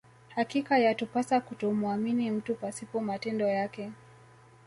[0.35, 3.91] Hakika yatupasa kutomuamini mtu pasipo matendo yake